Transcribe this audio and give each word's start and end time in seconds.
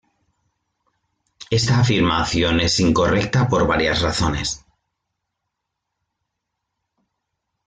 Esta 1.51 1.79
afirmación 1.79 2.59
es 2.59 2.79
incorrecta 2.79 3.47
por 3.47 3.67
varias 3.67 4.01
razones. 4.01 4.65